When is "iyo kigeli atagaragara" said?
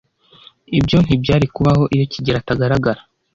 1.95-3.01